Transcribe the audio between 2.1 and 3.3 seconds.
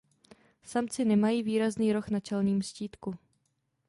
čelním štítku.